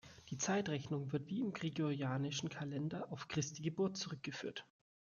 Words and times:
Die 0.31 0.37
Zeitrechnung 0.39 1.11
wird 1.11 1.27
wie 1.27 1.41
im 1.41 1.53
gregorianischen 1.53 2.49
Kalender 2.49 3.11
auf 3.11 3.27
Christi 3.27 3.61
Geburt 3.61 3.97
zurückgeführt. 3.97 4.65